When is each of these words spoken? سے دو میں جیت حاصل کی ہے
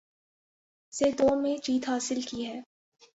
سے 0.93 1.11
دو 1.11 1.35
میں 1.35 1.55
جیت 1.57 1.89
حاصل 1.89 2.21
کی 2.21 2.45
ہے 2.45 2.59